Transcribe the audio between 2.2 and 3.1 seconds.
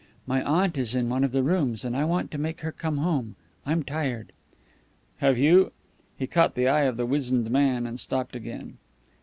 to make her come